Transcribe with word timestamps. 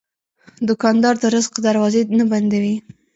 دوکاندار 0.67 1.15
د 1.19 1.23
رزق 1.35 1.53
دروازې 1.67 2.01
نه 2.17 2.23
بندوي. 2.31 2.75